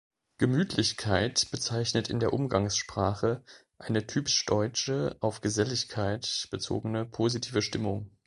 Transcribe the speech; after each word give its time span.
Gemütlichkeit 0.39 1.51
bezeichnet 1.51 2.09
in 2.09 2.19
der 2.19 2.33
Umgangssprache 2.33 3.43
eine 3.77 4.07
typisch 4.07 4.43
deutsche 4.47 5.15
auf 5.19 5.41
Geselligkeit 5.41 6.47
bezogene 6.49 7.05
positive 7.05 7.61
Stimmung. 7.61 8.09